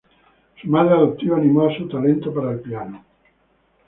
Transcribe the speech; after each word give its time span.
Su 0.59 0.67
madre 0.67 0.95
adoptiva 0.95 1.37
animó 1.37 1.67
a 1.69 1.77
su 1.77 1.87
talento 1.87 2.33
para 2.33 2.53
el 2.53 2.59
piano. 2.61 3.05